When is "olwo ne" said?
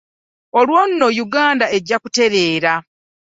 0.59-1.07